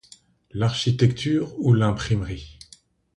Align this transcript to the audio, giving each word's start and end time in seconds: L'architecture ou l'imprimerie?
L'architecture 0.49 1.53
ou 1.59 1.75
l'imprimerie? 1.75 2.57